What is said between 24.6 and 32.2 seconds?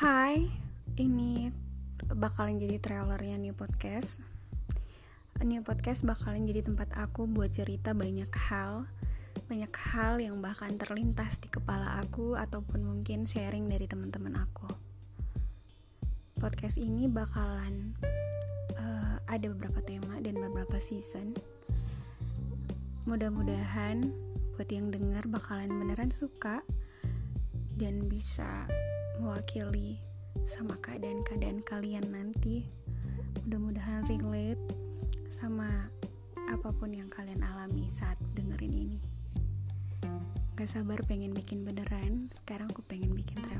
yang dengar bakalan beneran suka dan bisa mewakili sama keadaan-keadaan kalian